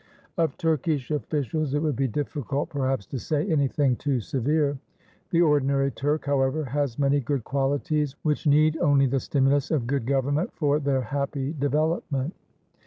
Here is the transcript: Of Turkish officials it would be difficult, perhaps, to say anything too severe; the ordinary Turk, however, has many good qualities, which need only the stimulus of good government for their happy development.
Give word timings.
Of 0.35 0.57
Turkish 0.57 1.11
officials 1.11 1.75
it 1.75 1.79
would 1.83 1.95
be 1.95 2.07
difficult, 2.07 2.69
perhaps, 2.69 3.05
to 3.05 3.19
say 3.19 3.45
anything 3.47 3.95
too 3.95 4.19
severe; 4.19 4.79
the 5.29 5.43
ordinary 5.43 5.91
Turk, 5.91 6.25
however, 6.25 6.65
has 6.65 6.97
many 6.97 7.19
good 7.19 7.43
qualities, 7.43 8.15
which 8.23 8.47
need 8.47 8.77
only 8.77 9.05
the 9.05 9.19
stimulus 9.19 9.69
of 9.69 9.85
good 9.85 10.07
government 10.07 10.49
for 10.55 10.79
their 10.79 11.01
happy 11.01 11.53
development. 11.53 12.33